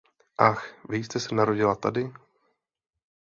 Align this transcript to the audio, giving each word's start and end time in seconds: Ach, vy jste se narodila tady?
Ach, 0.37 0.75
vy 0.89 1.03
jste 1.03 1.19
se 1.19 1.35
narodila 1.35 1.75
tady? 1.75 2.13